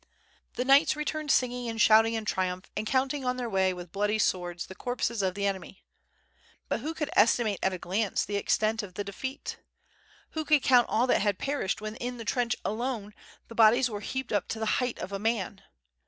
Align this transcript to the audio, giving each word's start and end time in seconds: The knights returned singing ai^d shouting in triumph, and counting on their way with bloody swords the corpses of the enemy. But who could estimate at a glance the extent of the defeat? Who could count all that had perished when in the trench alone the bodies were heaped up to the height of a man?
The 0.55 0.65
knights 0.65 0.95
returned 0.95 1.29
singing 1.29 1.71
ai^d 1.71 1.79
shouting 1.79 2.15
in 2.15 2.25
triumph, 2.25 2.65
and 2.75 2.87
counting 2.87 3.23
on 3.23 3.37
their 3.37 3.47
way 3.51 3.71
with 3.71 3.91
bloody 3.91 4.17
swords 4.17 4.65
the 4.65 4.73
corpses 4.73 5.21
of 5.21 5.35
the 5.35 5.45
enemy. 5.45 5.85
But 6.67 6.79
who 6.79 6.95
could 6.95 7.11
estimate 7.15 7.59
at 7.61 7.71
a 7.71 7.77
glance 7.77 8.25
the 8.25 8.35
extent 8.35 8.81
of 8.81 8.95
the 8.95 9.03
defeat? 9.03 9.59
Who 10.31 10.43
could 10.43 10.63
count 10.63 10.89
all 10.89 11.05
that 11.05 11.21
had 11.21 11.37
perished 11.37 11.81
when 11.81 11.97
in 11.97 12.17
the 12.17 12.25
trench 12.25 12.55
alone 12.65 13.13
the 13.47 13.53
bodies 13.53 13.91
were 13.91 13.99
heaped 14.01 14.33
up 14.33 14.47
to 14.47 14.59
the 14.59 14.65
height 14.81 14.97
of 14.97 15.11
a 15.11 15.19
man? 15.19 15.61